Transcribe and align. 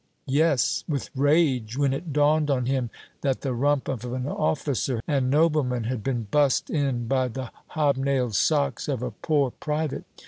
"Yes, 0.25 0.83
with 0.89 1.11
rage, 1.15 1.77
when 1.77 1.93
it 1.93 2.11
dawned 2.11 2.49
on 2.49 2.65
him 2.65 2.89
that 3.21 3.41
the 3.41 3.53
rump 3.53 3.87
of 3.87 4.03
an 4.03 4.27
officer 4.27 4.99
and 5.07 5.29
nobleman 5.29 5.83
had 5.83 6.03
been 6.03 6.23
bust 6.31 6.71
in 6.71 7.07
by 7.07 7.27
the 7.27 7.51
hobnailed 7.75 8.33
socks 8.33 8.87
of 8.87 9.03
a 9.03 9.11
poor 9.11 9.51
private! 9.51 10.05